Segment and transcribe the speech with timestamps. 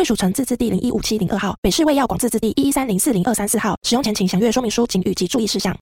[0.00, 3.76] 贵属城自治地零一五七零二号，北市卫药广自治地一一三零四零二三四号。
[3.82, 5.76] 使用前请详阅说明书、请及注意事项。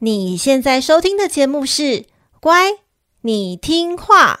[0.00, 1.82] 你现在收听的节目是
[2.38, 2.72] 《乖，
[3.22, 4.40] 你听话》。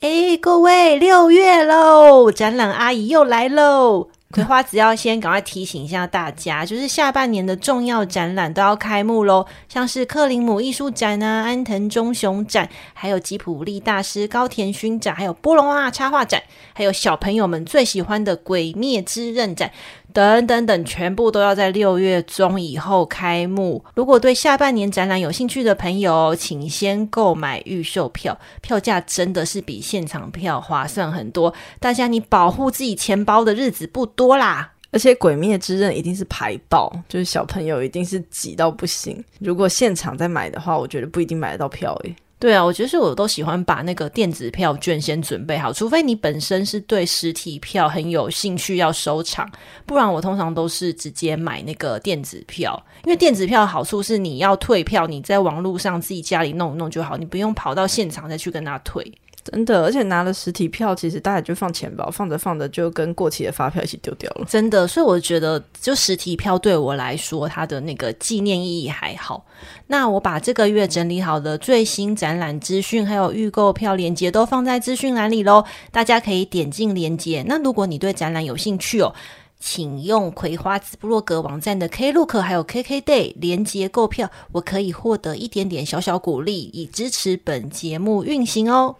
[0.00, 4.08] 哎，各位，六月喽，展览阿姨又来喽。
[4.32, 19.70] 葵花子要先赶快提醒一下大家，就是下半年的重要展览都要开幕喽，像是克林姆艺术展啊、安藤忠雄展，还有吉普力大师高田勋展，还有波隆纳插画展，还有小朋友们最喜欢的《鬼灭之刃》展。
[20.12, 23.84] 等等等，全部都要在六月中以后开幕。
[23.94, 31.52] 如果对下半年展览有兴趣的朋友，请先购买预售票，票价真的是比现场票划算很多。
[31.78, 34.72] 大家，你保护自己钱包的日子不多啦。
[34.92, 39.24] 而且《鬼灭之刃》一定是排爆，就是小朋友一定是挤到不行。
[39.38, 42.16] 如果现场再买的话，我觉得不一定买得到票诶。
[42.40, 49.46] 对啊，我觉得是我都喜欢把那个电子票券先准备好，除非你本身是对实体票很有兴趣要收藏，
[49.84, 59.12] 不然我通常都是直接买那个电子票，因为电子票的好处是你要退票，你在网络上自己家里弄一弄就好，你不用跑到现场再去跟他退。
[59.52, 64.46] 真的，而且拿了实体票，其实大家就放钱包，放着放着就跟过期的发票一起丢掉了。
[64.48, 69.44] 真的，所以我觉得，就实体票对我来说，它的那个纪念意义还好。
[69.88, 77.44] 那我把这个月整理好的最新展览资讯，还有预购票链接都放在资讯栏里喽，大家可以点进链接。
[77.48, 79.12] 那如果你对展览有兴趣哦，
[79.58, 88.94] 请用葵花子部落格网站的 Klook 还有 KKday 连接购票，我可以获得一点点小小鼓励，以支持本节目运行哦。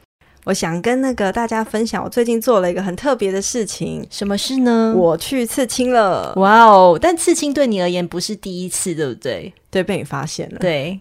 [0.44, 4.06] 我想跟那个大家分享，我最近做了一个很特别的事情。
[4.10, 4.94] 什么事呢？
[4.96, 6.32] 我去刺青了。
[6.36, 6.98] 哇哦！
[7.00, 9.52] 但刺青对你而言不是第一次，对不对？
[9.70, 10.58] 对，被你发现了。
[10.58, 10.98] 对，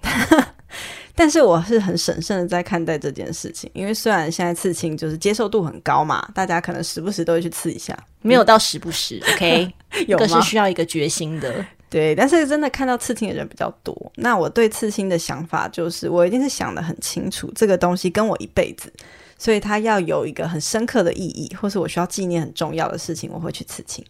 [1.15, 9.21] 但是我是很审慎的在看待这件事情，因为虽然现在刺青就是接受度很高嘛，大家可能时不时都会去刺一下，没有到时不时。
[9.35, 9.73] OK，
[10.07, 10.25] 有吗？
[10.25, 11.65] 这个是需要一个决心的。
[11.89, 14.11] 对，但是真的看到刺青的人比较多。
[14.17, 18.93] 那我对刺青的想法就是，我一定是想的很清楚，这个东西跟我一辈子。
[19.39, 24.05] 所以它要有一个很深刻的意义，或是我需要纪念很重要的事情，我会去刺青。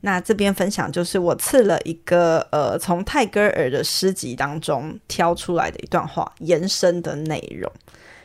[0.00, 7.70] 那这边分享就是我刺了一个呃，从泰戈尔的诗集当中挑出来的一段话延伸的内容，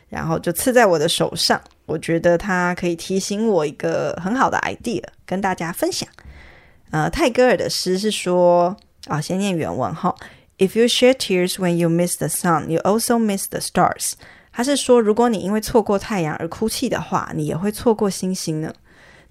[0.07, 1.61] 然后就刺在我的手上。
[1.85, 6.07] 我觉得它可以提醒我一个很好的 idea，跟大家分享。
[6.91, 8.77] 呃，泰戈尔的诗是说
[9.07, 10.15] 啊，先念原文哈
[10.57, 14.13] ：If you shed tears when you miss the sun, you also miss the stars.
[14.55, 18.73] 他是说，如果你因为错过太阳而哭泣的话，你也会错过星星呢。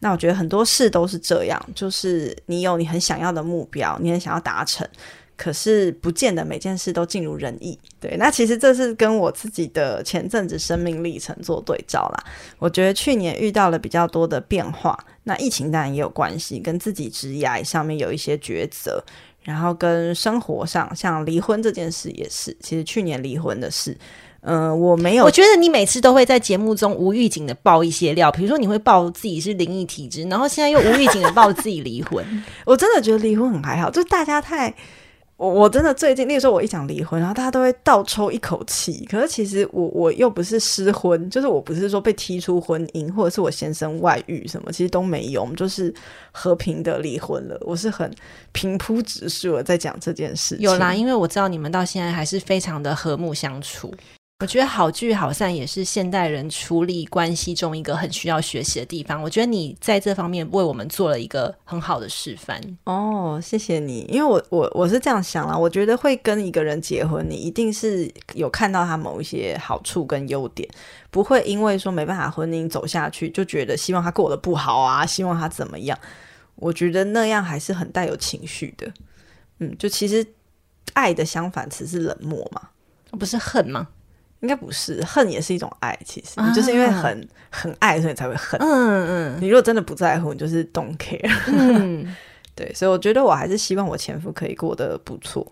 [0.01, 4.87] 那我觉得很多事都是这样，就是你有你很想要的目标，你很想要达成，
[5.35, 7.79] 可是不见得每件事都尽如人意。
[7.99, 12.25] 对，那其实这是跟我自己的前阵子生命历程做对照啦。
[12.59, 19.03] 我觉得去年遇到了比较多的变化，那疫情当然也有关系，跟自己职业上面有一些抉择，
[19.41, 23.97] 然后跟生活上，像离婚这件事也是，其实去年离婚的事。
[24.45, 25.25] 嗯、呃，我没有。
[25.25, 32.25] 我觉得你每次都会在节目中无预警的爆一些料，比如说你会爆自己是灵异体质，然后现在又无预警的爆自己离婚。
[32.65, 34.75] 我真的觉得离婚很还好，就是大家太……
[35.37, 39.05] 我我真的最近，那个时候我一讲离婚，然后大家都会倒抽一口气。
[39.11, 45.93] 可是其实我我又不是失婚，就是我不是说被踢出婚姻，或者是我先生外遇什么，其实都没有，我们就是
[46.31, 47.59] 和平的离婚了。
[47.63, 48.09] 我是很
[48.53, 50.65] 平铺直述的在讲这件事情。
[50.65, 53.93] 有啦，因为我知道你们到现在还是非常的和睦相处。
[54.45, 59.23] 我觉得好聚好散也是现代人处理关系中一个很需要学习的地方。
[59.23, 62.61] 我觉得你在这方面为我们做了一个很好的示范。
[62.85, 70.69] 哦，谢谢你，因为我我我是这样想啦，我觉得会跟一个人结婚，你一定是有看到他某一些好处跟优点，
[71.11, 75.99] 不会因为说没办法婚姻走下去就觉得希望他过得不好啊，希望他怎么样。
[76.57, 78.93] 我觉得那样还是很带有情绪的。
[79.61, 80.27] 嗯，就其实
[80.93, 82.69] 爱的相反词是冷漠嘛，
[83.19, 83.89] 不是恨吗？
[84.45, 85.99] 应该不是，恨也是一种爱。
[86.05, 88.61] 其实你就是因为很、啊、很爱，所以才会恨。
[88.61, 89.39] 嗯嗯。
[89.41, 91.33] 你如果真的不在乎，你就是 don't care。
[91.49, 92.15] 嗯。
[92.55, 95.51] 对，所以我觉得我还是希望我前夫可以过得不错。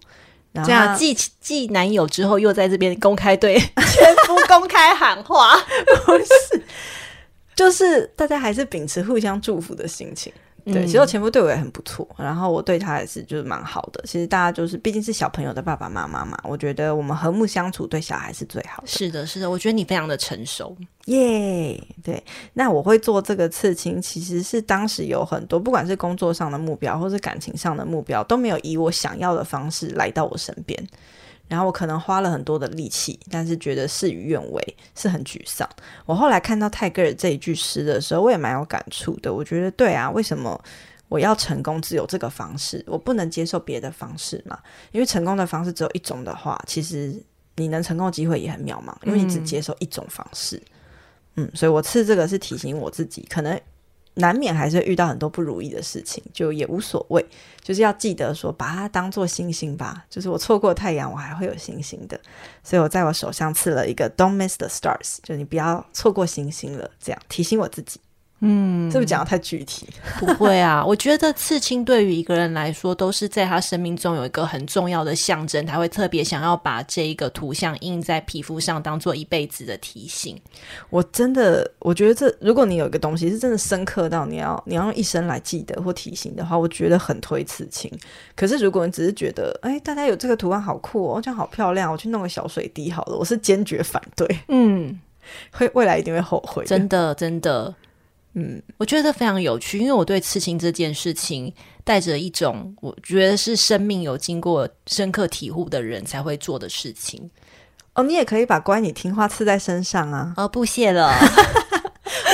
[0.55, 5.57] 这样继继男友之后，又在这边公开对 前夫公开喊话，
[6.05, 6.63] 不是，
[7.57, 10.31] 就是大家还是秉持互相祝福的心情。
[10.65, 14.03] 对，其实我前夫对我也很不错，嗯，然后我对他也是就是蛮好的。
[14.07, 18.89] 其实大家就是毕竟是小朋友的爸爸妈妈嘛，我觉得我们和睦相处对小孩是最好的。
[18.89, 20.77] 是的，是的，我觉得你非常的成熟，
[21.07, 22.05] 耶、yeah！
[22.05, 30.87] 对，那我会做这个刺青，其实是当时有很多不管是工作上的目标，或是感情上的目标，都没有以我想要的方式来到我身边。
[31.53, 35.69] 然后我可能花了很多的力气，但是觉得事与愿违，是很沮丧。
[36.07, 39.31] 我后来看到泰戈尔这一句诗的时候，我也蛮有感触的。
[39.31, 40.59] 我觉得对啊，为什么
[41.11, 42.83] 我要成功只有这个方式？
[42.89, 44.59] 我不能接受别的方式嘛？
[44.93, 47.23] 因为成功的方式只有一种的话，其实
[47.57, 50.59] 你能成功机会也很渺茫，因为你只接受一种方式。
[51.37, 53.61] 嗯，所以我吃这个是提醒我自己，可能。
[54.15, 57.25] 难免还是会遇到很多不如意的事情，就也无所谓，
[57.63, 60.05] 就是要记得说，把它当做星星吧。
[60.11, 62.21] 就是我错过太阳，我还会有星星的。
[62.63, 68.01] 所以我在我手上刺了一个 “Don't miss the stars”，就你不要错过星星了，这样提醒我自己。
[68.45, 69.87] 嗯，是不是讲的太具体？
[70.19, 80.37] 不会啊， 我觉得刺青对于一个人来说，都是在他生命中有一个很重要的象征，他会特别想要把这一个图像印在皮肤上，当做一辈子的提醒。
[80.91, 87.89] 我真的，我觉得这，如果你有一个东西是真的深刻到你要你要用一生来记得或提醒的话，我觉得很推刺青。
[88.35, 94.27] 可是如果你只是觉得，哎，大家有这个图案好酷哦，这样好漂亮，我去弄个小水滴好了，我是坚决反对。
[94.49, 94.99] 嗯，
[95.53, 97.73] 会未来一定会后悔，真的，真的。
[98.35, 101.53] 嗯，我觉得非常有趣，因为我对刺青这件事情
[101.85, 107.31] 带着一种我觉得是生命有经过深刻体悟的人才会做的事情。
[107.95, 110.33] 哦，你也可以把乖你听话刺在身上啊！
[110.39, 111.13] 哦，不谢了。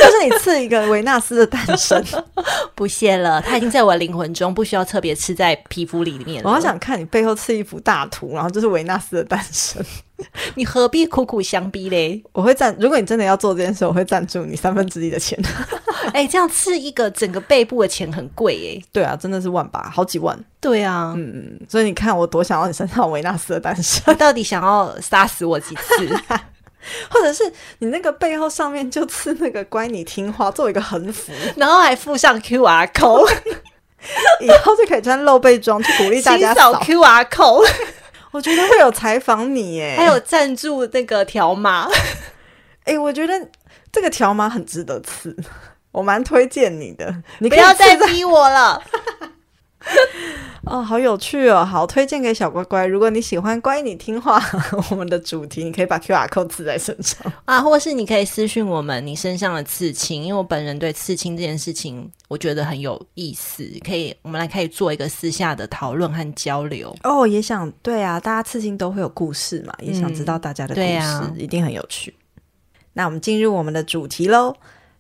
[0.01, 2.03] 就是你刺一个维纳斯的诞生，
[2.77, 6.41] 不谢了，他已经在我灵魂中，不需要特别刺在皮肤里面。
[6.45, 9.85] 我好想看你背后刺一幅大图，然后就是维纳斯的诞生，
[10.55, 12.23] 你何必苦苦相逼嘞？
[12.33, 15.39] 我会赞，如果你真的要做这件事，我会赞助你三分之一的钱。
[16.15, 18.87] 哎、欸，这样刺一个整个背部的钱很贵哎。
[18.93, 20.39] 对啊，真的是万八，好几万。
[20.61, 26.09] 对啊，嗯嗯，所以你看我多想要你身上维纳斯的单身，到底想要杀死我几次？
[27.11, 27.43] 或者是
[27.81, 33.31] 你那个背后上面就刺那个乖你听话，做一个横幅，然后还附上 QR code，
[34.41, 37.69] 以后就可以穿露背装去鼓励大家扫 QR code。
[38.31, 41.89] 我觉得会有采访你耶，还有赞助那个条码。
[42.85, 43.35] 哎、欸，我觉得
[43.91, 45.37] 这个条码很值得刺，
[45.99, 47.13] 我蛮推荐你的。
[47.41, 48.81] 你不要再逼我了。
[50.65, 51.65] 哦，好有趣哦！
[51.65, 52.85] 好，推荐给小乖乖。
[52.85, 54.39] 如果你喜欢乖你听话，
[54.91, 66.95] 我们的主题，你可以把 QR code 刺在身上啊，或是你可以私讯我们你身上的刺青，因为我本人对刺青这件事情我觉得很有意思，可以我们来可以做一个私下的讨论和交流。
[67.03, 72.15] 哦，也想对啊，大家刺青都会有故事嘛，也想知道大家的故事，嗯啊、一定很有趣。
[72.93, 74.55] 那我们进入我们的主题喽。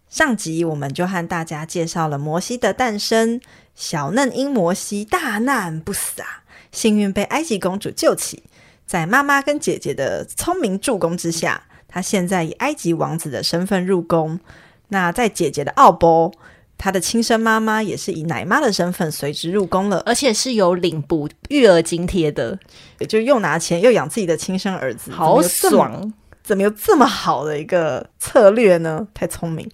[0.08, 3.40] 上集我们就和大家介绍了摩西的诞生。
[3.74, 8.42] 小嫩婴摩西大难不死啊，幸运被埃及公主救起。
[8.86, 14.40] 在妈妈跟姐姐的聪明助攻之下，他现在以埃及王子的身份入宫。
[14.88, 16.32] 那在姐姐的奥波，
[16.78, 22.58] 她的亲生妈妈也是以奶妈的身份随之入宫了，而且是有领补育儿津贴的，
[22.98, 26.12] 也就又拿钱又养自己的亲生儿子，好爽！
[26.42, 29.06] 怎么有这么好的一个策略呢？
[29.12, 29.70] 太聪明。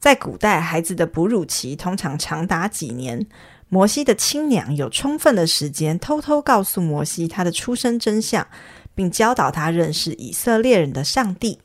[0.00, 3.26] 在古代，孩子的哺乳期通常长达几年。
[3.68, 8.44] 摩西的亲娘有充分的时间偷偷告诉摩西他的出生真相，
[8.96, 11.60] 并教导他认识以色列人的上帝。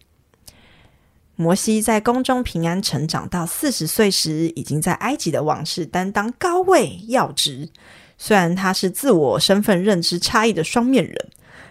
[1.35, 7.69] 摩西在宫中平安成长到四十岁时，已经在埃及的王室担当高位要职。
[8.17, 11.29] 虽然他是自我身份认知差异的双面人，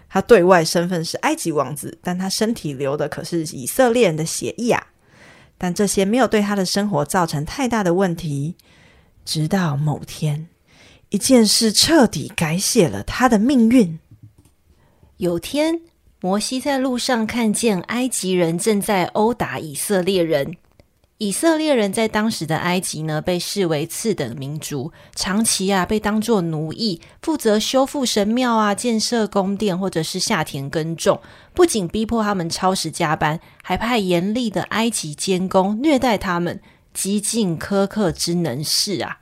[0.09, 4.85] 他对外身份是埃及王子，但他身体流的可是以色列人的血液啊。
[5.65, 8.55] 但这些没有对他的生活造成太大的问题，
[9.25, 10.47] 直到某天，
[11.09, 13.99] 一件事彻底改写了他的命运。
[15.17, 15.81] 有天，
[16.21, 20.55] 摩西在路上看见埃及人正在殴打以色列人。
[21.19, 31.21] 以色列人在当时的埃及呢，被视为次等民族，长期啊被当作奴役，负责修复神庙啊、建设宫殿或者是下田耕种。
[31.55, 36.61] 不仅逼迫他们超时加班，还派严厉的埃及监工虐待他们，
[36.93, 39.21] 极尽苛刻之能事啊！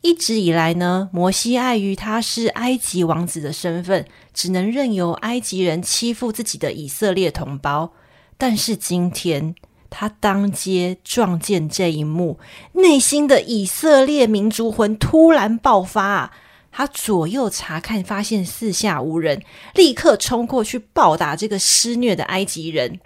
[0.00, 7.92] 一直以来呢，摩西碍于他是埃及王子的身份，只能任由埃及人欺负自己的以色列同胞。
[8.38, 9.54] 但是今天，
[9.90, 12.38] 他当街撞见这一幕，
[12.72, 16.32] 内心的以色列民族魂突然爆发！
[16.72, 19.42] 他左右查看，发现四下无人，
[19.74, 23.00] 立刻冲过去暴打这个施虐的埃及人。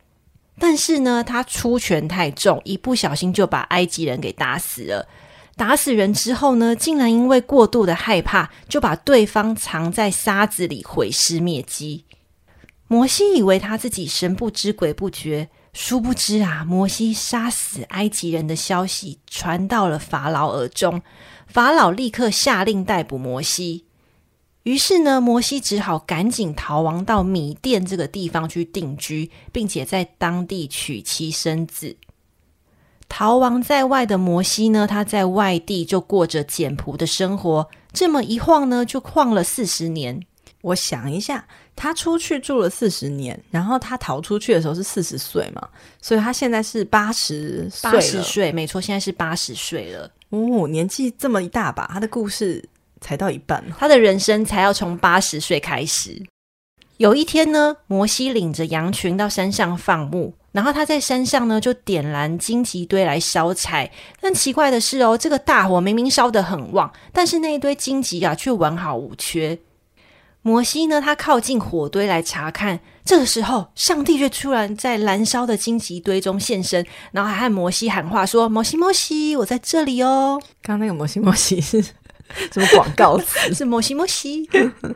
[0.58, 5.08] 但是呢，他出拳太重，一不小心就把埃及人给打死了。
[5.56, 12.04] 打死人之后呢，竟然因为过度的害怕，就把对方藏在沙子里毁尸灭迹。
[12.86, 21.02] 摩西以为他自己神不知鬼不觉，殊不知啊，摩西杀死埃及人的消息传到了法老耳中，
[21.48, 23.84] 法老立刻下令逮捕摩西。
[24.62, 31.96] 于是呢，摩西只好赶紧逃亡到米甸这个地方去定居，并且在当地娶妻生子。
[33.08, 40.22] 逃亡在外的摩西呢，他在外地就过着简朴的生活，这么一晃呢，就晃了四十年。
[40.62, 45.68] 我想一下，他出去住了四十年，然后他逃出去的时候是四十岁嘛，
[46.00, 50.10] 所以他现在是八十岁，八十岁，没错，现在是八十岁了。
[50.30, 52.64] 哦，年纪这么一大把，他的故事
[53.00, 56.22] 才到一半，他的人生才要从八十岁开始。
[56.98, 60.34] 有一天呢，摩西领着羊群到山上放牧。
[60.52, 63.90] 然后他在山上呢，就点燃荆棘堆来烧柴。
[64.20, 69.58] 但奇怪的是哦，这个大火明明烧得很旺，但是那一堆荆棘啊，却完好无缺。
[70.46, 81.82] 摩西呢，他靠近火堆来查看，这个时候，上帝却突然在燃烧的荆棘堆中现身，然后还和摩西喊话说：“摩西，摩西，我在这里哦。”刚刚那个摩西，摩西是。
[82.52, 83.52] 什么广告词？
[83.54, 84.48] 是摩西摩西。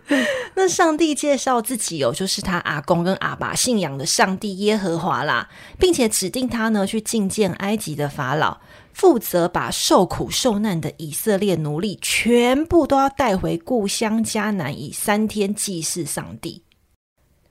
[0.55, 8.59] 那上帝介绍自己哦，就是他阿公跟阿爸信仰的上帝耶和华啦，并且指定他呢去觐见埃及的法老，
[8.93, 16.63] 负责把受苦受难的以色列奴隶全部都要带回故乡迦南，以三天祭祀上帝。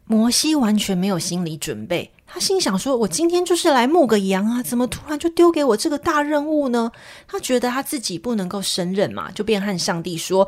[0.07, 6.91] 摩西完全没有心理准备，他心想说：“我今天就是来牧个羊啊，怎么突然就丢给我这个大任务呢？”
[7.27, 10.47] 他觉得他自己不能够胜任嘛，就便和上帝说：“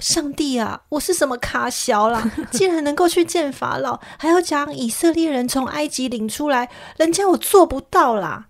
[0.00, 2.28] 上帝啊，我是什么卡小啦？
[2.50, 8.46] 既然能够去见法老，还要将以色列人从埃及领出来，人家我做不到啦。”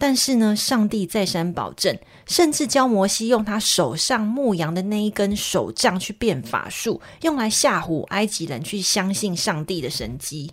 [0.00, 10.50] 但是呢，上帝再三保证，甚至教摩西用他手上牧羊的那一根手杖去变法术，用来吓唬埃及人去相信上帝的神迹。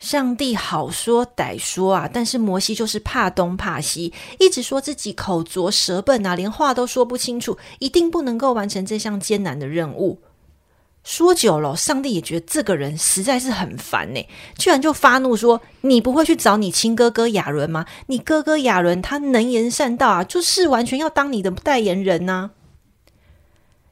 [0.00, 10.20] 上帝好说歹说啊，但是摩西就是怕东怕西，一直说自己口拙舌笨啊，连话都说不清楚，一定不能够完成这项艰难的任务。
[11.10, 14.24] 说久了，上帝也觉得这个人实在是很烦呢，
[14.56, 17.84] 居然就发怒说：“你不会去找你亲哥哥亚伦吗？
[18.06, 22.50] 你哥哥亚伦他能言善道啊，就是完全要当你的代言人呢、啊。”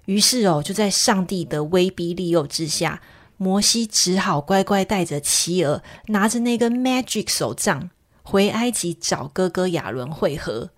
[0.07, 3.03] 于是哦，就在上帝的威逼利诱之下，
[3.37, 7.91] 摩西只好乖乖带着妻儿，拿着那根 magic 手杖，
[8.23, 10.71] 回埃及找哥哥亚伦会合。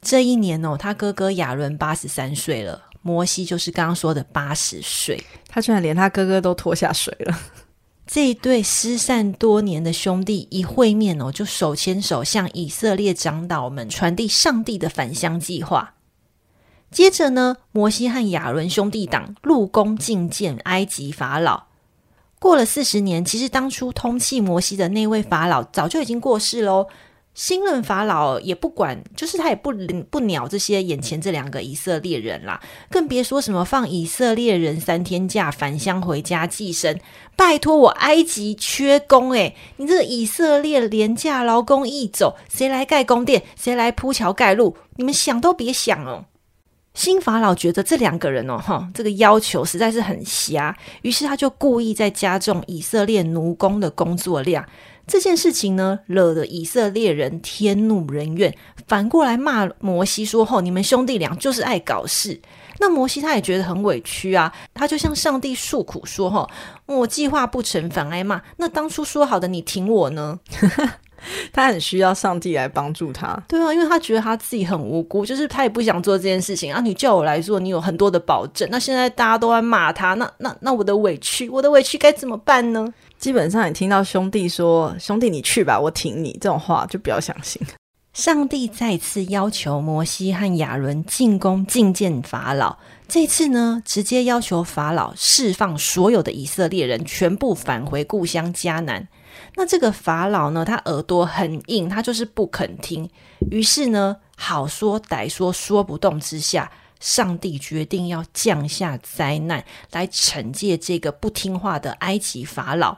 [0.00, 2.84] 这一年哦，他哥哥亚伦八十三岁了。
[3.06, 7.38] 摩西就是刚刚说的八十岁，他居然连他哥哥都拖下水了。
[8.04, 15.94] 这一对失散多年的兄弟一会面哦，就手牵手向以色列长老们传递上帝的返乡计划。
[16.90, 21.66] 接着呢，摩西和亚伦兄弟党入宫觐见埃及法老。
[22.40, 26.88] 过了四十年，其实当初通气摩西的那位法老早就已经过世喽。
[27.36, 29.70] 新任法老也不管，就是他也不
[30.10, 32.58] 不鸟这些眼前这两个以色列人啦，
[32.90, 36.98] 更别说什么放以色列人三天假返乡回家寄生。
[37.36, 43.42] 拜托我埃及缺工诶，你这个以色列廉价劳工一走，谁来盖宫殿？
[43.54, 44.74] 谁来铺桥盖路？
[44.96, 46.24] 你们想都别想哦！
[46.94, 54.64] 新法老觉得这两个人哦，哈，这个要求实在是很瞎，于是他就故意在加重以色列奴工的工作量。
[55.06, 58.52] 这件事情呢，惹得以色列人天怒人怨，
[58.88, 62.40] 反过来骂摩西说：“吼，你们兄弟俩就是爱搞事。”
[62.78, 66.48] 那摩西他也觉得很委屈啊，他就向上帝诉苦说：“吼，
[66.86, 68.42] 我计划不成，反挨骂。
[68.56, 70.38] 那当初说好的，你挺我呢？”
[71.50, 73.42] 他很需要上帝来帮助他。
[73.48, 76.80] 对啊，因为他觉得他自己很无辜，就是他也不想做这件事情啊。
[76.80, 78.68] 你叫我来做，你有很多的保证。
[78.70, 82.92] 那现在大家都在骂他，那那那我的委屈，我的委屈该怎么办呢？
[83.18, 87.60] 基本上，你听到兄弟说“兄弟，你去吧，我挺你”这种话，就不要相信。
[88.12, 92.78] 上帝再次要求摩西和亚伦进宫觐见法老。
[93.08, 99.06] 这次呢，直接要求法老释放所有的以色列人，全部返回故乡迦南。
[99.56, 103.10] 那这个法老呢，他耳朵很硬，他就是不肯听。
[103.50, 106.70] 于是呢，好说歹说，说不动之下，
[107.00, 112.96] 上帝决定要降下灾难来惩戒这个不听话的埃及法老。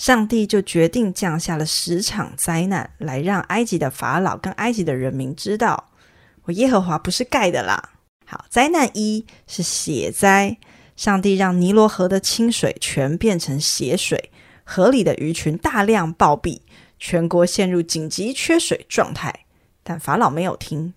[0.00, 5.90] 上帝就决定降下了十场灾难，来让埃及的法老跟埃及的人民知道，
[6.44, 7.90] 我耶和华不是盖的啦。
[8.24, 10.56] 好，灾难一是血灾，
[10.96, 14.30] 上帝让尼罗河的清水全变成血水，
[14.64, 16.62] 河里的鱼群大量暴毙，
[16.98, 19.40] 全国陷入紧急缺水状态。
[19.82, 20.94] 但法老没有听。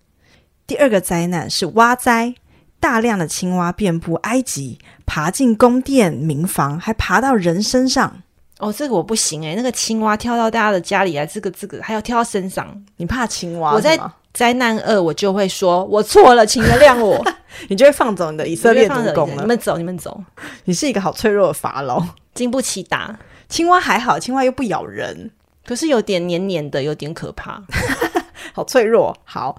[0.66, 2.36] 第二个灾难是蛙灾，
[2.80, 8.22] 大量的青蛙遍布埃及，爬进宫殿、民房，还爬到人身上。
[8.64, 13.72] 哦，这个我不行哎，那个青蛙跳到大家的家里来，这个这个还要跳到身上，你怕青蛙？
[13.74, 13.98] 我在。
[14.34, 17.24] 灾难二，我就会说，我错了，请原谅我。
[17.70, 19.42] 你就会放走你的以色列主公了。
[19.42, 20.20] 你们走，你们走。
[20.64, 22.04] 你是一个好脆弱的法老，
[22.34, 23.16] 经不起打。
[23.48, 25.30] 青蛙还好，青蛙又不咬人，
[25.64, 27.62] 可是有点黏黏的，有点可怕。
[28.52, 29.16] 好脆弱。
[29.22, 29.56] 好，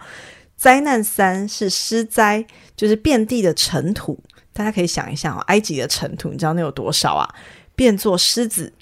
[0.57, 2.45] 灾难三是湿灾，
[2.75, 4.19] 就是遍地的尘土。
[4.51, 7.33] 大家可以想一下哦，埃及的尘土，你知道那有多少啊？
[7.77, 8.73] 变作狮子，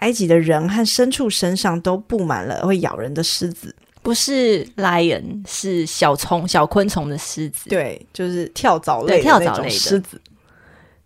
[0.00, 3.74] 埃及的人和牲畜身上都布满了会咬人的狮子。
[4.02, 7.68] 不是 lion，是小虫、小昆虫的狮子。
[7.68, 10.20] 对，就是跳蚤类的那种狮子。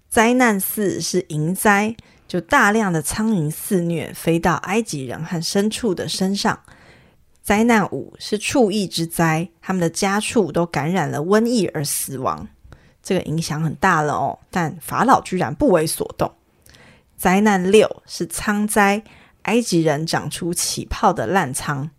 [0.08, 1.96] 灾难四是蝇灾，
[2.28, 6.56] 就大量的苍蝇肆虐，飞到埃及人和牲畜的身上。
[7.42, 12.46] 灾难五是畜疫之灾，他们的家畜都感染了瘟疫而死亡。
[13.02, 16.32] 这个影响很大了哦，但法老居然不为所动。
[17.16, 19.02] 灾难六是仓灾，
[19.42, 21.90] 埃及人长出起泡的烂仓。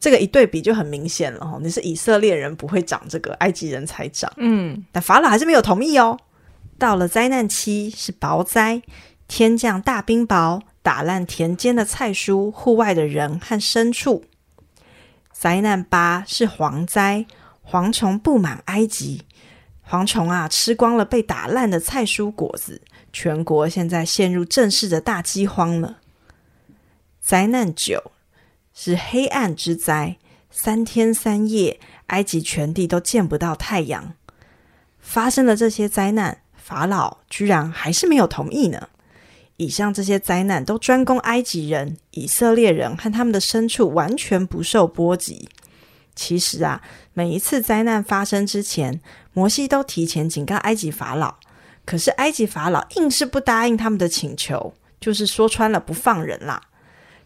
[0.00, 4.32] 这个一对比就很明显了哈，你是以色列人不会长这个，埃及人才长。
[4.36, 6.18] 嗯，但法老还是没有同意哦。
[6.76, 8.82] 到了灾难七是雹灾，
[9.28, 14.24] 天降大冰雹，打烂田间的菜蔬，户外的人和牲畜。
[15.30, 17.26] 灾难八是蝗灾，
[17.64, 19.22] 蝗虫布满埃及，
[19.88, 25.98] 蝗虫啊吃光了被打烂的菜蔬果子，全国现在陷入正式的大饥荒了。
[27.20, 28.12] 灾难九。
[28.74, 30.16] 是黑暗之灾，
[30.50, 34.14] 三天三夜，埃及全地都见不到太阳。
[34.98, 38.88] 发生了这些灾难，法老居然还是没有同意呢。
[39.58, 45.50] 以上这些灾难都专攻埃及人，以色列人和他们的牲畜完全不受波及。
[46.14, 46.80] 其实啊，
[47.12, 49.02] 每一次灾难发生之前，
[49.34, 51.36] 摩西都提前警告埃及法老，
[51.84, 56.62] 可是埃及法老硬是不答应他们的请求，就是说穿了不放人啦。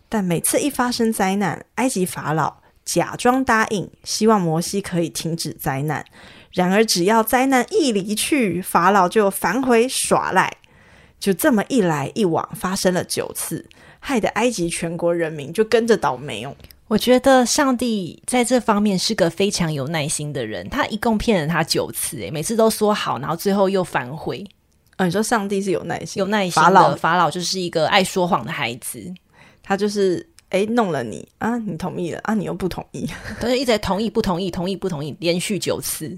[0.09, 6.05] 但每次一发生灾难，埃及法老假装答应，希望摩西可以停止灾难。
[6.53, 10.57] 然而，只要灾难一离去，法老就反悔耍赖。
[11.19, 13.67] 就这么一来一往，发生了九次，
[14.01, 16.55] 害得埃及全国人民就跟着倒霉哦。
[16.89, 20.69] 我觉得上帝在这方面是个非常有耐心的人。
[20.69, 24.47] 他一共骗了他九次，诶，每次都说好，然后最后又反悔。
[24.97, 26.63] 啊，你说上帝是有耐心，有耐心的。
[26.63, 29.13] 法老，法老就是一个爱说谎的孩子。
[29.65, 33.05] 他就是哎，弄了你啊，你同意了啊，你又不同意，
[33.41, 36.17] 都是一直在同意不同意，同意不同意，连续九次。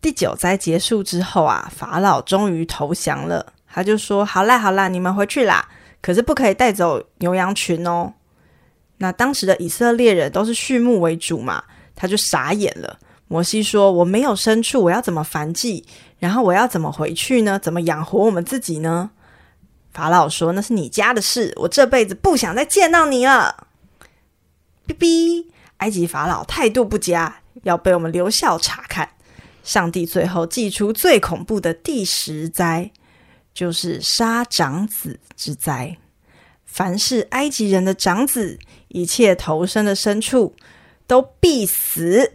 [0.00, 5.68] 第九灾结束之后啊，法老终于投降了，他就说：“好啦好啦，你们回去啦，
[6.00, 8.14] 可是不可以带走牛羊群哦。”
[8.98, 11.62] 那当时的以色列人都是畜牧为主嘛，
[11.94, 12.98] 他就傻眼了。
[13.28, 15.84] 摩西说：“我没有牲畜，我要怎么繁祭？
[16.18, 17.58] 然后我要怎么回去呢？
[17.58, 19.10] 怎么养活我们自己呢？”
[19.92, 23.68] 法老说：“那是你家的事，我这辈子不想再见到你了。”
[24.88, 29.10] 哔哔，埃及法老态度不佳，要被我们留校察看。
[29.62, 32.90] 上帝最后祭出最恐怖的第十灾，
[33.52, 35.98] 就是杀长子之灾。
[36.68, 40.54] 凡是埃及人的长子，一切头生的牲畜，
[41.06, 42.34] 都必死。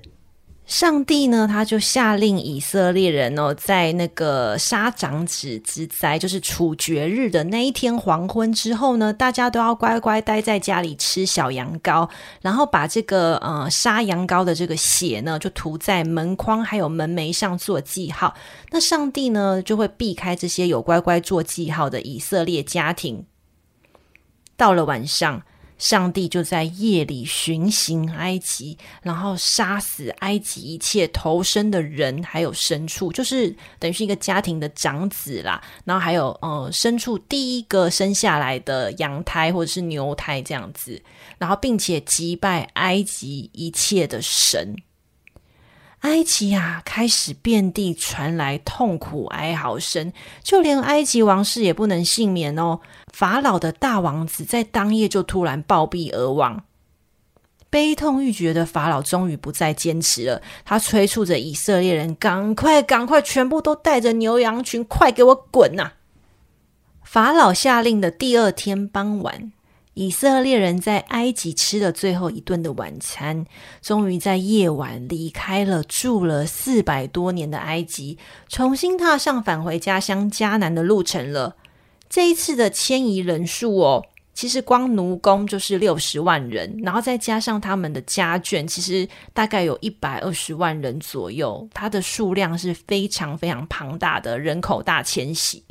[0.65, 12.09] 上帝呢，他就下令以色列人哦，在那个杀长子之灾，就是处决日的那一天黄昏之后呢，大家都要乖乖待在家里吃小羊羔，
[12.41, 18.33] 然后把这个呃杀羊羔的这个血呢，就涂在门框还有门楣上做记号。
[18.71, 23.25] 那上帝呢，就会避开这些有乖乖做记号的以色列家庭。
[24.63, 25.43] 到了晚上。
[25.77, 35.61] 上帝就在夜里巡行埃及，然后杀死埃及一切投生的人，还有牲畜，就是等于是一个家庭的长子啦。
[35.83, 41.01] 然后还有呃牲畜第一个生下来的羊胎或者是牛胎这样子，
[41.37, 44.77] 然后并且击败埃及一切的神。
[46.03, 50.11] 埃及啊，开始遍地传来痛苦哀嚎声，
[50.43, 52.81] 就连埃及王室也不能幸免哦。
[53.13, 56.65] 法老的大王子在当夜就突然暴毙而亡。
[57.69, 65.93] 悲痛欲绝的法老终于不再坚持了，他催促着以色列人：“赶快，赶快，全部都带着牛羊群，快给我滚呐！”
[67.01, 69.53] 法老下令的第二天傍晚。
[69.95, 73.45] 以色列人在埃及吃了最后一顿的晚餐，
[73.81, 81.55] 终于在夜晚离开了住了四百多年的埃及，重新踏上返回家乡迦南的路程了。
[82.09, 84.03] 这一次的迁移人数哦，
[84.33, 91.67] 其实光奴工就是六十万人，然后再加上他们的家眷，其实大概有一百二十万人左右。
[91.71, 95.63] 它的数量是非常非常庞大的人口大迁徙。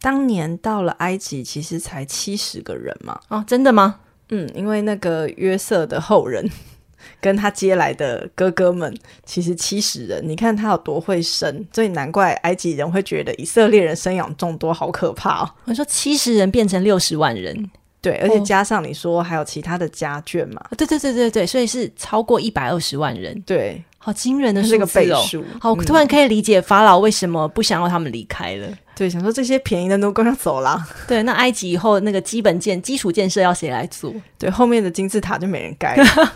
[0.00, 3.20] 当年到了埃及，其实才七十个人嘛。
[3.28, 4.00] 哦，真的吗？
[4.30, 6.48] 嗯，因为那个约瑟的后人
[7.20, 10.22] 跟他接来的哥哥们，其实七十人。
[10.26, 15.50] 你看他有多会生，所以难怪埃及人会觉得以色列人生养众多，好可怕哦。
[15.64, 20.62] 我说七十人变成六十万人，对，而且加上你说还有其他的家眷嘛。
[20.70, 23.38] 哦，对对对对对，所以是超过一百二十万人。
[23.42, 23.82] 对。
[24.02, 24.78] 好惊人的数字哦！
[24.78, 28.66] 这个倍数，好，突然可以理解法老为什么不想要他们离开了。
[28.96, 30.82] 对，想说这些便宜的奴工要走了。
[31.06, 34.10] 对，那埃及以后那个基本建基础建设要谁来做？
[34.38, 36.32] 对，后面的金字塔就没人盖了。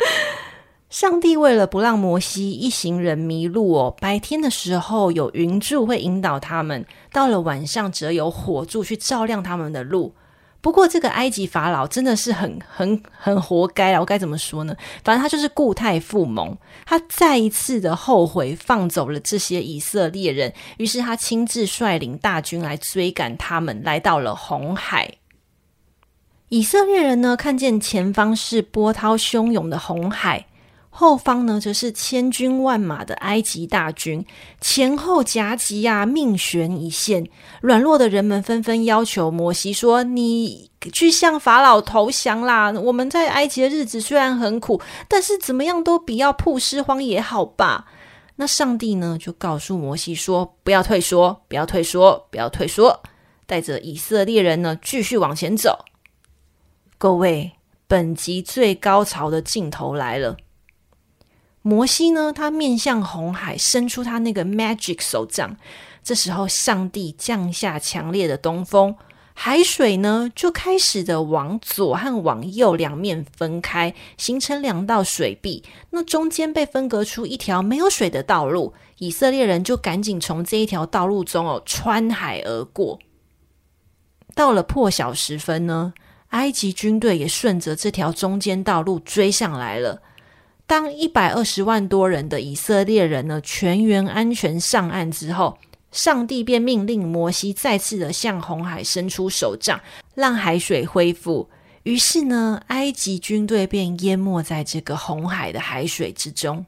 [0.90, 10.14] 上帝为了不让摩西一行人迷路哦，白天的时候有云柱会引导他们，到了晚上则有火柱去照亮他们的路。
[10.60, 14.00] 不过，这个埃及法老真的是很、很、很活该啊！
[14.00, 14.76] 我该怎么说呢？
[15.04, 25.14] 反正他就是故态复萌，他再一次的后悔放走了这些以色列人，于是他亲自率领大军来追赶他们，来到了红海。
[26.48, 30.46] 以色列人呢，看见前方是波涛汹涌的红海。
[30.90, 34.24] 后方呢，则是千军万马的埃及大军，
[34.60, 37.28] 前后夹击啊，命悬一线。
[37.60, 42.72] 软弱的人们纷纷要求摩西说：“你去向法老投降啦！
[42.72, 47.86] 我们在埃及的日子虽然很苦，但是怎么样都比要曝尸荒野好吧？”
[48.40, 53.02] 那上帝呢，就告诉摩西说：“不要退缩，不要退缩，不要退缩，
[53.46, 55.84] 带着以色列人呢，继续往前走。”
[56.98, 57.52] 各位，
[57.86, 60.36] 本集最高潮的镜头来了。
[61.68, 65.54] 摩西呢，他面向红海，伸出他那个 magic 手掌。
[66.02, 68.96] 这时候，上帝降下强烈的东风，
[69.34, 75.62] 海水呢就开始的往左和往右两面分开，形成两道水壁。
[75.90, 82.98] 那中间被分隔出一条没有水的道路，以色列人就赶紧从这一条道路中哦穿海而过。
[84.34, 85.92] 到了破晓时分呢，
[86.28, 90.00] 埃及军队也顺着这条中间道路追上来了。
[90.68, 95.56] 当一百二十万多人的以色列人呢，全员安全上岸之后，
[95.90, 99.80] 上帝便命令摩西再次的向红海伸出手杖，
[100.14, 101.48] 让海水恢复。
[101.84, 106.66] 于是呢，埃及军队便淹没在这个红海的海水之中。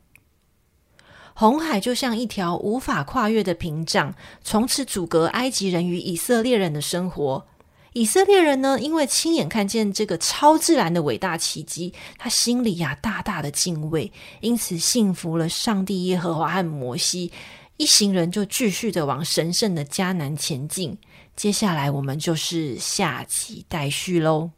[1.35, 7.47] 红海就像一条无法跨越的屏障，从此阻隔埃及人与以色列人的生活。
[7.93, 17.33] 以色列人呢，因为亲眼看见这个超自然的伟大奇迹，他心里呀、大大的敬畏，因此信服了上帝耶和华和摩西，
[17.79, 20.97] 一行人就继续的往神圣的迦南前进。
[21.35, 24.51] 接下来我们就是下集待续喽。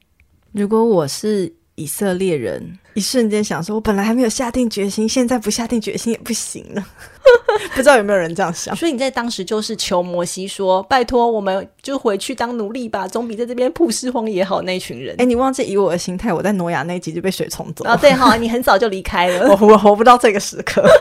[0.51, 6.87] 如果我是以色列人，一瞬间想说，我本来还没有下定决心，现在不下定决心也不行了。
[7.75, 8.77] 不知道有没有人这样想？
[8.77, 17.93] 所以你在当时就是求摩西说：“拜托，我们就回去当奴隶吧，总比在这边曝尸荒野好。”那群人，哎，你忘记以我的心态，我在挪亚那一集就被水冲走了。
[17.93, 20.83] 啊，对哈，你很早就离开了，我我活不到这个时刻。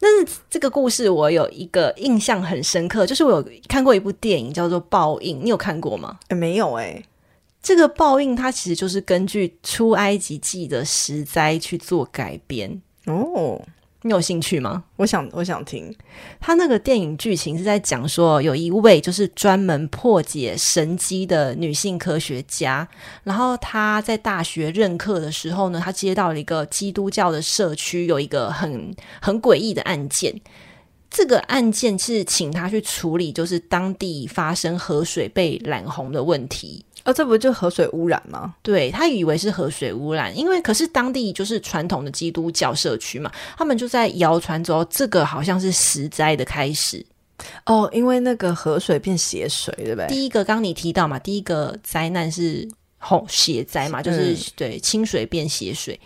[0.00, 6.18] 但是这个故事我有一个印象很深刻，就是我有看过一部电影叫做《报应》，你有看过吗？
[6.28, 7.04] 哎，没有哎。
[7.62, 13.60] 这个报应它其实就是根据出埃及记的十灾去做改编哦。
[14.04, 14.82] 你有兴趣吗？
[14.96, 15.94] 我想，我想听。
[16.40, 22.88] 他那个电影剧情是在讲说，有一位就是专门破解神机的女性科学家，
[23.22, 30.34] 然后她在大学任课的时候呢，她接到了一个基督教的社区有一个很很诡异的案件。
[31.08, 36.84] 这个案件是请她去处理，就是当地发生河水被染红的问题。
[37.04, 38.54] 哦，这不就河水污染吗？
[38.62, 47.04] 对，他以为是河水污染，因为可是当地就是传统的基督教社区嘛，他们就在谣传说这个好像是石灾的开始。
[47.66, 50.06] 哦，因为那个河水变血水，对不对？
[50.06, 55.98] 第一个刚你提到嘛，第一个灾难是洪血灾嘛，就是、嗯、对清水变血水。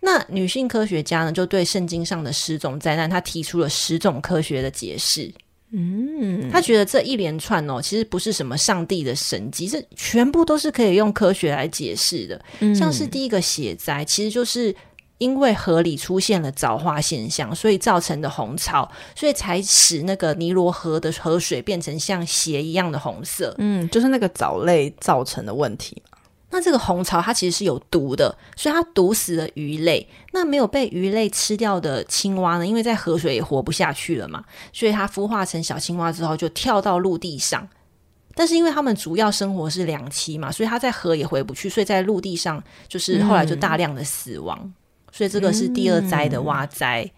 [0.00, 5.32] 那女性科学家呢，就对圣经上的十种灾难，她提出了十种科学的解释。
[5.72, 12.40] 嗯，他觉得这一连串哦，其实不是什么上帝的神迹，这全部都是可以用科学来解释的。
[12.60, 14.74] 嗯、像是第一个血灾，其实就是。
[15.18, 23.54] 因为河里出现了藻化现象，所以造成的红潮，所以才使那个尼罗河的河水变成像血一样的红色。
[23.58, 26.18] 嗯，就是那个藻类造成的问题嘛。
[26.52, 30.08] 那这个红潮它其实是有毒的，所以它毒死了鱼类。
[30.30, 32.64] 那没有被鱼类吃掉的青蛙呢？
[32.64, 37.68] 因为在河水也活不下去了嘛，所以它孵化成小青蛙之后就跳到陆地上。
[38.34, 44.58] 但是因为它们主要生活是两栖嘛，所以它在河也回不去，所以在陆地上就是后来就大量的死亡。
[44.62, 44.74] 嗯
[45.14, 47.02] 所以这个是第二灾的蛙灾。
[47.04, 47.10] 嗯、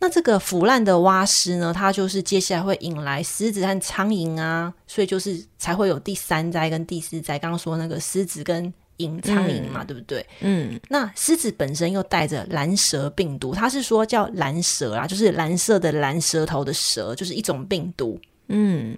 [0.00, 1.72] 那这个腐烂的蛙尸呢？
[1.74, 7.38] 它就是接下来会引来狮子和苍蝇啊，所以就是才会有第三灾跟第四灾。
[7.38, 10.26] 刚刚说那个狮子跟蝇苍蝇嘛，嗯、对不对？
[10.40, 10.80] 嗯。
[10.88, 18.20] 那狮子本身又带着蓝蛇病毒，它是说叫蓝蛇啊，就是蓝色的蓝舌头的蛇，就是一种病毒。
[18.46, 18.96] 嗯。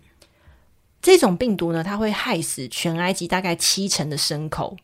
[1.01, 4.77] 这种病毒呢，它会害死全埃及大概七成的牲口。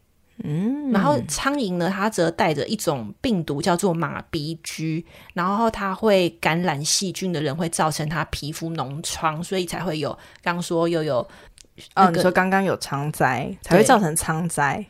[0.45, 11.27] 嗯，然后苍蝇呢，它则带着一种病毒叫做马鼻疽，然后它会感染细菌的人会造成他皮肤脓疮，所以才会有刚说又有，
[11.95, 14.87] 哦，你说刚刚有苍灾才会造成苍灾。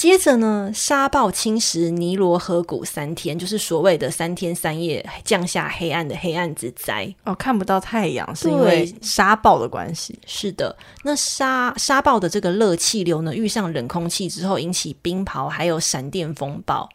[0.00, 10.18] 接着呢，沙暴侵蚀尼罗河谷三天，就是所谓的三天三夜降下黑暗的黑暗之灾哦，看不到太阳是因为沙暴的关系。
[10.24, 16.88] 是的，那沙沙暴的这个热气流呢，遇上冷空气之后，引起冰雹，还有闪电风暴。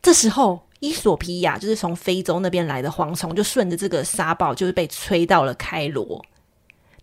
[0.00, 6.24] 这时候，伊索皮亚就是从非洲那边来的蝗虫，就顺着这个沙暴，就是被吹到了开罗。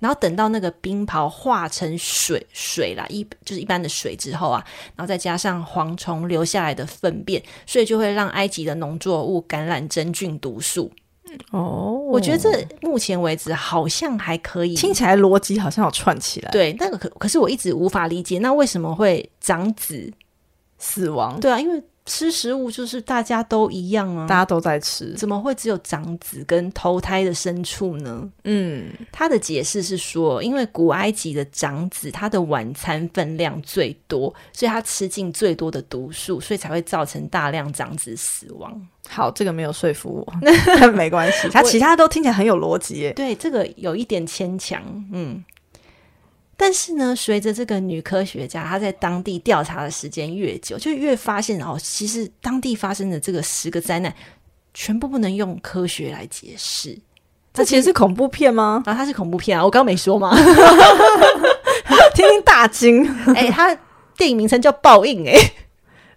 [0.03, 4.61] 然后等到那个冰雹化成水水啦，一就是一般的水之后啊，
[4.97, 10.91] 然后再加上蝗虫留下来的粪便，所以就会让埃及的农作物感染真菌毒素。
[11.51, 16.51] 哦，我觉得这目前为止好像还可以，听起来逻辑好像有串起来。
[16.51, 20.11] 对，那个可可是我一直无法理解，那为什么会长子
[20.77, 21.39] 死亡？
[21.39, 21.81] 对啊，因为。
[22.05, 28.29] 吃食物就是大家都一样啊，大家都在吃，怎么会只有长子跟投胎的牲畜呢？
[28.43, 38.87] 嗯，他的解释是说，因为古埃及的长子他的晚餐分量最多，所以他吃进最多的毒素，所以才会造成大量长子死亡。
[39.07, 40.33] 好，这个没有说服我，
[40.91, 43.13] 没关系，他其他都听起来很有逻辑耶。
[43.13, 44.81] 对，这个有一点牵强，
[45.13, 45.43] 嗯。
[46.55, 54.13] 但是呢，随着这个女科学家她在当地调查的时间越久，就越发现哦，其实当地发生的这个十个灾难，
[54.73, 56.97] 全部不能用科学来解释。
[57.53, 58.81] 这其实是恐怖片吗？
[58.85, 59.63] 啊，它是恐怖片啊！
[59.63, 60.35] 我刚刚没说吗？
[62.15, 63.03] 听听大惊！
[63.35, 63.77] 哎、欸，它
[64.17, 65.51] 电影名称叫《报应》哎，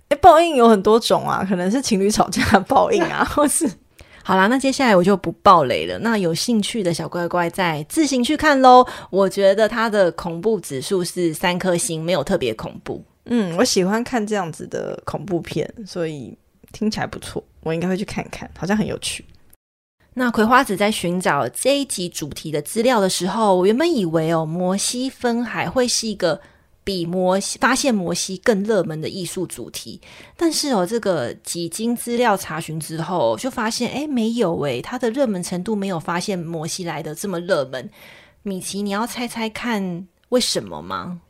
[0.08, 3.68] 哎，报应有很多种啊，可能是情侣吵架报应啊，或是。
[4.26, 5.96] 好啦，那接下来我就不爆雷了。
[6.00, 8.84] 那有兴趣的小乖乖再自行去看喽。
[9.08, 13.04] 我觉得它的恐怖指数是三颗星，没有特别恐怖。
[13.26, 16.36] 嗯，我喜欢看这样子的恐怖片，所以
[16.72, 19.24] 听起来不错，我应该会去看看，好像很有趣。
[20.14, 26.40] 那葵花子在寻找这一集主题的资料的时候，我原本以为哦，摩西分海会是一个。
[26.86, 30.00] 比摩西发现摩西更热门的艺术主题，
[30.36, 37.90] 但是哦，这个几经资料查询之后，就发现哎，没有哎，它的热门程度没有发现摩西来的这么热门。
[38.44, 41.20] 米奇，你要猜猜看为什么吗？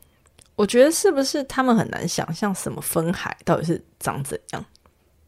[0.55, 4.63] 我觉得是不是他们很难想象什么分海到底是长怎样？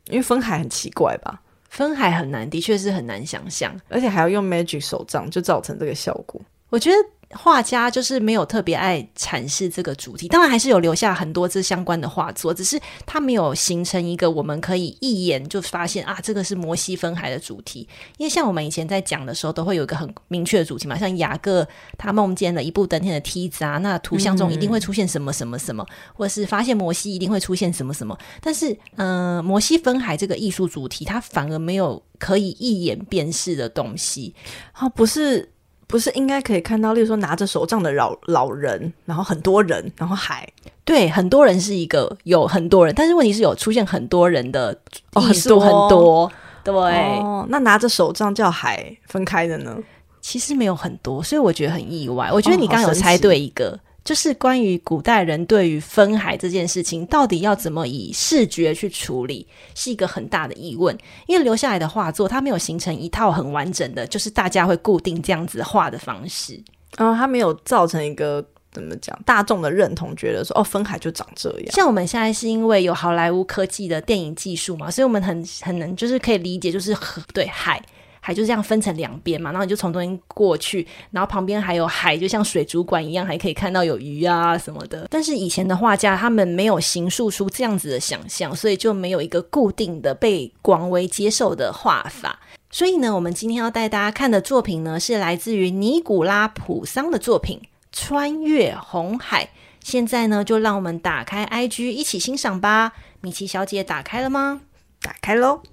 [0.09, 1.41] 因为分海很奇怪吧？
[1.69, 6.39] 分海很难，的确是很难想象，而且还要用 magic 手杖，就造成这个效果。
[6.69, 6.97] 我觉得。
[7.31, 17.87] 画家就是没有特别爱阐释这个主题，当然还是有留下很多这相关的画作，只是他没有形成一个我们可以一眼就发现啊，这个是摩西分海的主题。
[18.17, 21.67] 因为像我们以前在讲的时候，都会有一个很明确的主题嘛，像雅各
[21.99, 28.17] 他梦见了一部登天的梯子啊，那图像中一定会出现什么什么什么，或者是发现摩西一定会出现什么什么。
[28.41, 34.33] 但是，嗯、呃，摩西分海这个艺术主题，它反而没有可以一眼辨识的东西，
[34.79, 35.51] 哦，不是。
[35.89, 40.47] 不是应该可以看到，例如说拿着手杖的老老人，然后很多人，然后海，
[40.85, 44.71] 对，很多人是一个有很多人，但是问题是有出现很多人的
[45.19, 46.31] 艺术很多，哦、很多
[46.63, 49.75] 对、哦，那拿着手杖叫海分开的呢？
[50.21, 52.29] 其实没有很多，所以我觉得很意外。
[52.31, 53.79] 我觉得你刚刚有猜对一个。
[54.09, 60.97] 就是关于古代人对于分海这件事情，到底要怎么以视觉去处理，是一个很大的疑问。
[61.27, 66.59] 因为留下来的画作，它没有形成一套很完整的，就是大家会固定这样子画的方式。
[66.97, 71.71] 然后它没有造成一个怎么讲大众的认同，觉得说哦，分海就长这样。
[71.71, 77.79] 像我们现在是因为有好莱坞科技的电影技术嘛，所以我们很很能就是可以理解，就是河对海。
[78.19, 85.07] 海就这样分成两边嘛，然后你就从中间过去，然后旁边还有海，就像水族馆一样，还可以看到有鱼啊什么的。
[85.09, 92.39] 但是以前的画家他们没有形塑出这样子的想象，所以就没有一个固定的被广为接受的画法。
[92.71, 97.59] 所以呢，我们今天要带大家看的作品呢，是来自于尼古拉·普桑的作品
[97.91, 99.45] 《穿越红海》。
[99.81, 102.91] 现在呢，就让我们打开 IG 一起欣赏吧。
[103.21, 104.61] 米奇小姐打开了吗？
[105.01, 105.63] 打开喽。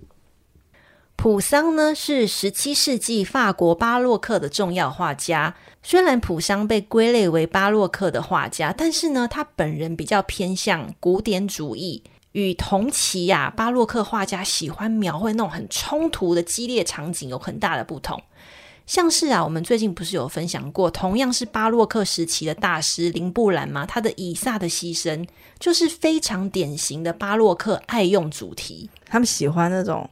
[1.17, 5.57] 普桑呢，是十七世纪法国巴洛克的重要画家。
[5.83, 12.03] 虽然普桑被归类为巴洛克的画家，但是呢，他本人比较偏向古典主义，
[12.33, 18.23] 与同期呀、巴洛克画家喜欢描绘那种很冲突的激烈场景有很大的不同。
[18.87, 23.85] 像是啊，我们最近不是有分享过，同样是巴洛克时期的大师林布兰吗？
[23.85, 25.17] 他的《以撒的牺牲》
[25.59, 30.09] 就是非常典型的巴洛克爱用主题，他们喜欢那种。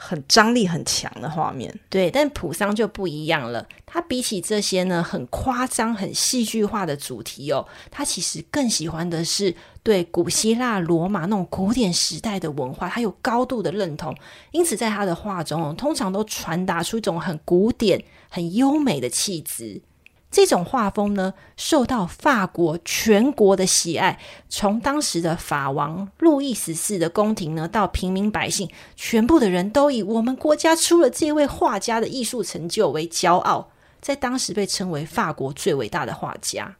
[0.00, 3.66] 很张力很强的画面，对，但普桑就不一样了。
[3.84, 14.16] 他比起这些呢，很夸张、很戏剧化的主题哦，他其实更喜欢的是对古希腊、罗马那种古典时代的文化，他有高度的认同。
[14.52, 19.82] 因此，在他的画中，通常都传达出一种很古典、很优美的气质。
[20.30, 24.18] 这种画风呢，受到法国全国的喜爱。
[24.48, 36.76] 从当时的法王路易十四的宫廷呢，到平民百姓，全部的人都以我们国家出了这位画家的艺术成就为骄傲，在当时被称为法国最伟大的画家。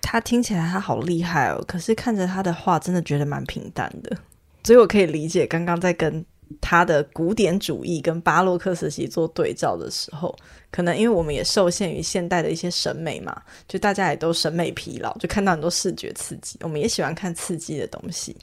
[0.00, 4.16] 他听起来他好厉害哦，可是看着他的画，真的觉得蛮平淡的。
[4.62, 6.24] 所以我可以理解刚刚在跟。
[6.60, 10.34] 他的古典主义跟巴洛克时期做对照的时候，
[10.70, 18.36] 可能因为我们也受限于现代的一些审美嘛，就大家也都审美疲劳，就看到很多视觉刺激，我们也喜欢看刺激的东西。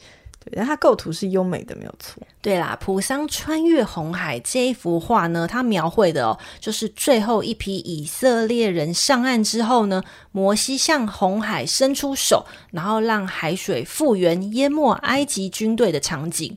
[0.43, 2.21] 对，但他构图是优美的，没有错。
[2.39, 16.55] 对啦，普桑穿越红海这一幅画呢，他描绘的哦，就是最后一批以色列人上岸之后呢，摩西向红海伸出手，然后让海水复原，淹没埃及军队的场景。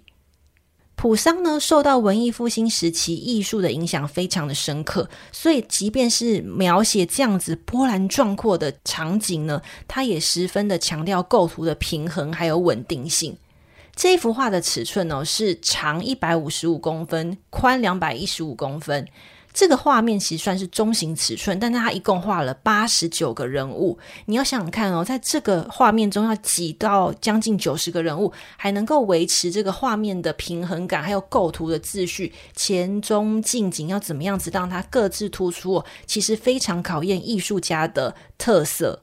[0.99, 13.37] 普桑呢，受到文艺复兴时期艺术的影响非常的深刻，所以即便是描写这样子波澜壮阔的场景呢，他也十分的强调构图的平衡还有稳定性。
[13.95, 19.07] 这幅画的尺寸呢，是长一百五十五公分，宽两百一十五公分。
[19.59, 23.99] 这个画面其实算是中型尺寸，但是它一共画了八十九个人物。
[24.27, 39.03] 你要想想看哦，在这个画面中要挤到将近九十个人物，还能够维持这个画面的平衡感，还有构图的秩序，前中近景要怎么样子让它各自突出，其实非常考验艺术家的特色。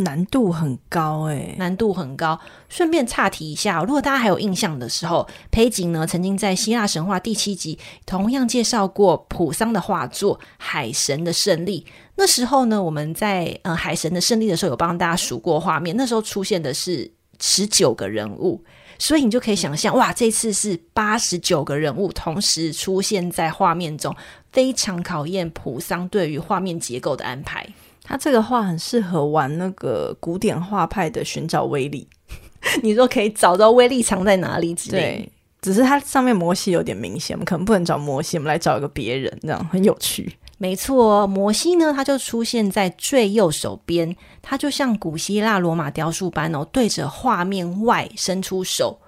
[0.00, 2.38] 难度很高诶，难度很高。
[2.68, 11.84] 顺便岔题一下，如果大家还有印象的时候，裴景呢曾经在希腊神话第七集同样介绍过普桑的画作《海神的胜利》。
[12.16, 17.10] 那时候呢，我们在呃《海神的胜利》的时候有帮大家数过画面，那时候出现的是
[17.40, 18.62] 十九个人物，
[18.98, 24.14] 所以你就可以想象，哇，这次是八十九个人物同时出现在画面中，
[24.52, 27.66] 非常考验普桑对于画面结构的安排。
[28.10, 32.08] 他这个画很适合玩那个古典画派的寻找威力，
[32.82, 34.98] 你说可以找到威力藏在哪里之类？
[34.98, 40.28] 对，只是它上面摩西有点明显，我们可能不能找摩西，我们来找一个别人，这样很有趣。
[40.58, 48.98] 没错，摩西呢，他就出现在最右手边，他就像古希腊罗马雕塑般哦，对着画面外伸出手。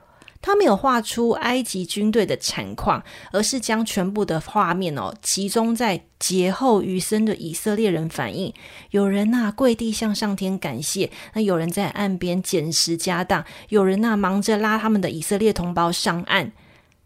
[0.42, 8.52] 他没有画出埃及军队的惨况，而是将全部的画面哦集中在劫后余生的以色列人反应。
[8.90, 16.52] 有人呐、跪地向上天感谢，那有人在岸边捡拾家当，有人呐、忙着拉他们的以色列同胞上岸。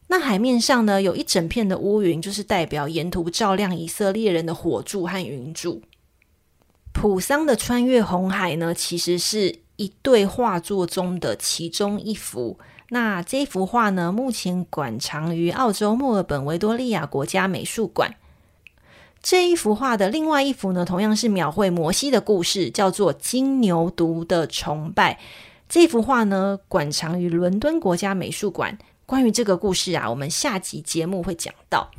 [0.09, 5.83] 那海面上呢有一整片的乌云，就是代表沿途照亮以色列人的火柱和云柱。
[6.92, 12.59] 普桑的穿越红海呢，其实是一对画作中的其中一幅。
[12.88, 18.14] 那这幅画呢，目前馆藏于澳洲墨尔本维多利亚国家美术馆。
[19.22, 25.14] 这一幅画的另外一幅呢，同样是描绘摩西的故事，叫做《金牛犊的崇拜》。
[25.68, 28.78] 这幅画呢，馆藏于伦敦国家美术馆。
[29.05, 31.91] 关于这个故事啊，我们下集节目会讲到。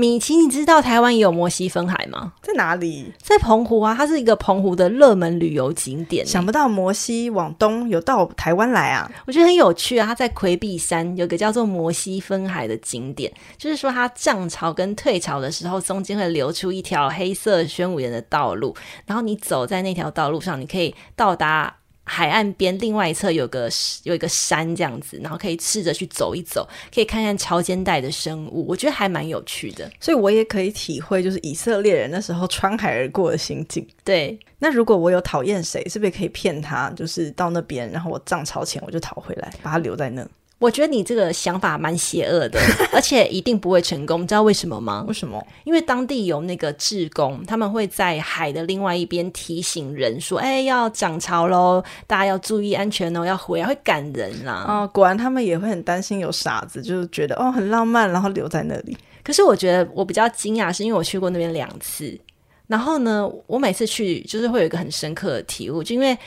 [0.00, 2.32] 米奇，你知道台湾也有摩西分海吗？
[2.40, 3.12] 在哪里？
[3.18, 6.26] 在澎湖啊，它是一个澎湖的热门旅游景点。
[6.26, 10.06] 想不到摩西往东有到台湾来啊，我觉得很有趣啊。
[10.06, 18.74] 它在魁壁山有个叫做摩西分海的景点，就是说它涨潮跟退潮的时候，中间会流出一条黑色玄武岩的道路，
[19.04, 21.76] 然后你走在那条道路上，你可以到达。
[22.04, 23.70] 海岸边另外一侧有个
[24.02, 29.88] 有一个山这样子，然后可以试着去走一走，可以看看潮间带的生物，我觉得还蛮有趣的。
[30.00, 33.86] 所以我也可以体会，就是以色列人那时候穿海而过的心境。
[34.02, 40.26] 对，那如果我有讨厌谁，是不是可以骗他，就是到那边，然后我涨潮前我就逃回来，把他留在那？
[40.60, 42.60] 我觉得你这个想法蛮邪恶的，
[42.92, 44.20] 而且一定不会成功。
[44.20, 45.02] 你知道为什么吗？
[45.08, 45.42] 为什么？
[45.64, 58.94] 因为当地有那个志工，他们会在海的另外一边提醒人说：“哎，要涨潮喽，大家要注意安全哦，要回来会赶人啦。”哦，果然他们也会很担心有傻子，就是觉得哦很浪漫，然后留在那里。
[59.24, 62.20] 可是我觉得我比较惊讶，是因为我去过那边两次，
[62.66, 66.18] 然后呢，我每次去就是会有一个很深刻的体悟，就因为。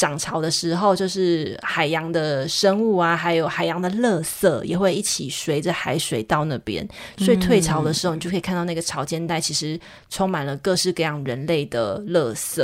[0.00, 6.88] 涨潮的时候，就是海洋的生物啊，还有海洋的垃圾也会一起随着海水到那边。
[7.18, 9.78] 所以退潮的时候，你就可以看到那个潮间带其实
[10.08, 12.62] 充满了各式各样人类的垃圾。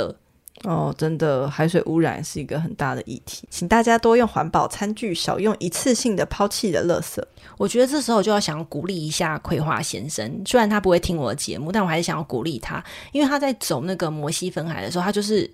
[0.63, 7.21] 哦，真的，海水污染是一个很大的议题，请大家多用环保餐具，少用一次性的抛弃的垃圾。
[7.59, 15.47] 我觉得这时候就要想要鼓励一下葵花先生，虽然他不会听我的节目，但我还是想要鼓励他，因为他在走那个摩西分海的时候，他就是。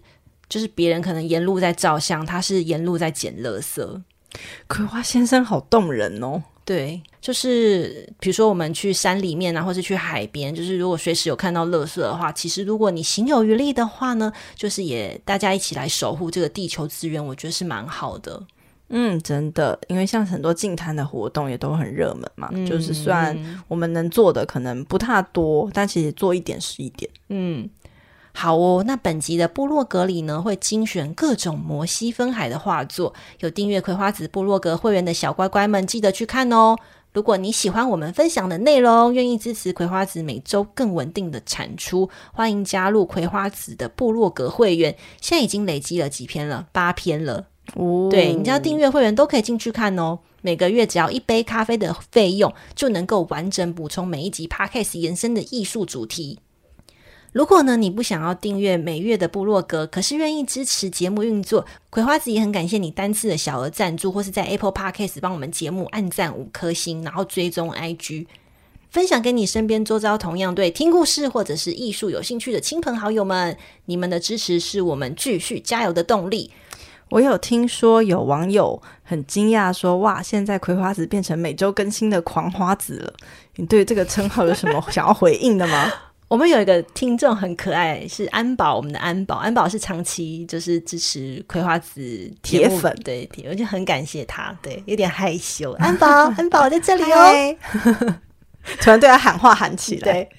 [0.54, 4.02] 就是别人可能沿路在照相，他是沿路在捡垃圾。
[4.68, 6.44] 葵花先生好动人哦。
[6.64, 18.44] 对，就是比如说我们去山里面啊，或是去海边，就是如果随时有看到垃圾的话，其实如果你行有余力的话呢，就是也大家一起来守护这个地球资源，我觉得是蛮好的。
[18.90, 23.36] 嗯，真的，因为像很多净滩的活动也都很热门嘛，嗯、就是虽然
[23.68, 27.10] 我们能做的可能不太多，但其实做一点是一点。
[27.30, 27.68] 嗯。
[28.36, 33.14] 好哦，那本集的部落格里呢，会精选各种摩西分海的画作。
[33.40, 36.76] 有订阅葵花籽部落格会员的小乖乖们，记得去看哦。
[37.14, 44.96] 如果你喜欢我们分享的内容，愿意支持葵花籽每周更稳定的产出，欢迎加入葵花籽的部落格会员。
[45.22, 47.46] 现在已经累积了几篇了，八篇了。
[47.76, 50.20] 哦，对，你只要订阅会员都可以进去看哦。
[50.42, 56.40] 每个月只要一杯咖啡的费用，就能够完整补充每一集 Podcast 延伸的艺术主题。
[57.34, 68.28] 如果呢，你不想要订阅每月的部落格，可是愿意支持节目运作，葵花子也很感谢你单次的小额赞助，或是在 Apple Podcast 帮我们节目按赞五颗星，然后追踪 IG，
[68.92, 73.58] 分享给你身边周遭同样对听故事或者是艺术有兴趣的亲朋好友们。
[73.86, 76.52] 你们的支持是我们继续加油的动力。
[77.10, 83.14] 我有听说有网友很惊讶说：“哇，现在葵花子变成每周更新的狂花子了。”
[83.58, 85.92] 你对这个称号有什么想要回应的吗？
[86.28, 97.56] 我们有一个听众很可爱，是安保，我们的安保，安保是长期就是支持葵花籽铁粉，对，我就很感谢他，对，有点害羞， 安保，安保在这里哦，
[98.82, 100.30] 突然对他喊话喊起来，对，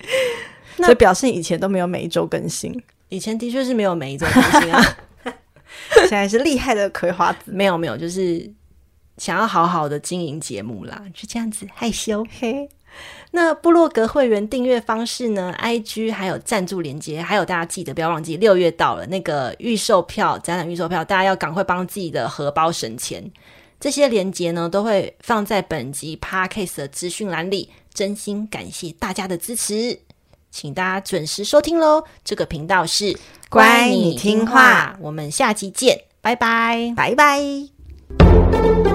[0.78, 4.96] 所以表示以前都没有每一周更新，以前的确是没有每一周更新啊，
[6.08, 8.50] 现在是厉害的葵花籽，没有没有，就是
[9.18, 12.26] 想要好好的经营节目啦，就这样子害羞。
[12.40, 12.68] 嘿。
[13.36, 23.28] 那部落格会员订阅方式呢？IG 还有赞助连接，还有大家记得不要忘记，六月到了，那个预售票展览预售票，大家要赶快帮自己的荷包省钱。
[23.80, 27.70] 这些连接呢，都会放在本集 Podcast 的资讯栏里。
[27.92, 29.98] 真心感谢大家的支持，
[30.52, 32.04] 请大家准时收听喽。
[32.22, 33.18] 这个频道是
[33.48, 38.93] 乖，你听话，我们下期见，拜拜，拜拜。